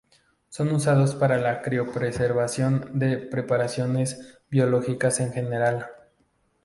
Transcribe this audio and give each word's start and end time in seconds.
Son 0.49 0.73
usados 0.73 1.13
para 1.13 1.37
la 1.37 1.61
criopreservación 1.61 2.89
de 2.97 3.19
preparaciones 3.19 4.39
biológicas 4.49 5.19
en 5.19 5.31
general. 5.31 5.91